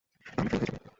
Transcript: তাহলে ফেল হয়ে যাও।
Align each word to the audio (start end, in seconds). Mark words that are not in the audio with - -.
তাহলে 0.27 0.49
ফেল 0.51 0.59
হয়ে 0.61 0.69
যাও। 0.69 0.81